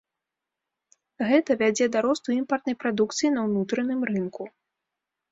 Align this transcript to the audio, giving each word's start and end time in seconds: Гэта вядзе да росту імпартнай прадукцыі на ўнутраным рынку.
Гэта 1.31 1.51
вядзе 1.61 1.85
да 1.95 1.99
росту 2.05 2.29
імпартнай 2.35 2.75
прадукцыі 2.83 3.29
на 3.35 3.41
ўнутраным 3.49 4.01
рынку. 4.11 4.43